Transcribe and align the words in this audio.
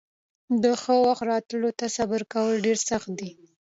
د 0.63 0.65
ښه 0.81 0.95
وخت 1.05 1.23
راتلو 1.31 1.69
ته 1.79 1.85
صبر 1.97 2.21
کول 2.33 2.55
ډېر 2.65 2.77
سخت 2.89 3.09
دي. 3.19 3.31